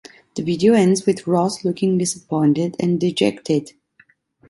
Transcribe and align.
The 0.33 0.41
video 0.41 0.73
ends 0.73 1.05
with 1.05 1.27
Ross 1.27 1.63
looking 1.63 1.99
disappointed 1.99 2.75
and 2.79 2.99
dejected. 2.99 3.73